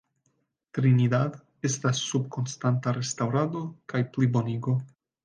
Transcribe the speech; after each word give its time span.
Trinidad 0.77 1.35
estas 1.69 2.01
sub 2.05 2.25
konstanta 2.37 2.95
restaŭrado 2.97 3.63
kaj 3.95 4.03
plibonigo. 4.17 4.75